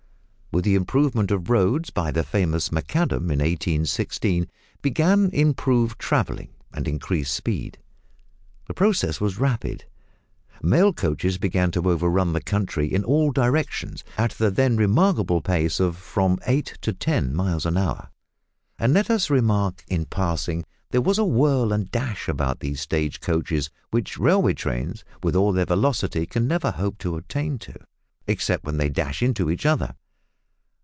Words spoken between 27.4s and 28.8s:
to, except when